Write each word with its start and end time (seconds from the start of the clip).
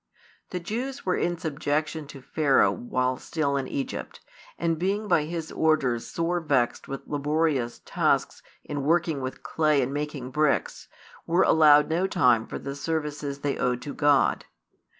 The 0.49 0.59
Jews 0.59 1.05
were 1.05 1.15
in 1.15 1.37
subjection 1.37 2.07
to 2.07 2.23
Pharaoh 2.23 2.71
while 2.71 3.17
still 3.17 3.55
in 3.55 3.67
Egypt, 3.67 4.19
and 4.57 4.79
being 4.79 5.07
by 5.07 5.25
his 5.25 5.51
orders 5.51 6.07
sore 6.07 6.39
vexed 6.39 6.87
with 6.87 7.03
laborious 7.05 7.81
tasks 7.85 8.41
in 8.63 8.81
working 8.81 9.21
with 9.21 9.43
clay 9.43 9.81
|208 9.81 9.83
and 9.83 9.93
making 9.93 10.31
bricks, 10.31 10.87
were 11.27 11.43
allowed 11.43 11.87
no 11.91 12.07
time 12.07 12.47
for 12.47 12.57
the 12.57 12.75
services 12.75 13.41
they 13.41 13.59
owed 13.59 13.79
to 13.83 13.93
God. 13.93 14.45